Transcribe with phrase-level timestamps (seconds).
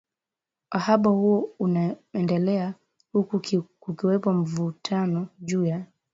[0.75, 2.73] uhaba huo umeendelea
[3.13, 5.85] huku kukiwepo mivutano juu ya